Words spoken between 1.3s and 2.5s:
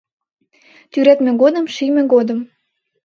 годым, шийме годым